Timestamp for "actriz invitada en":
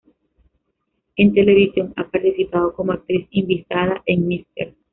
2.91-4.27